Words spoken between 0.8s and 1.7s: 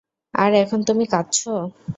তুমি কাঁদছো!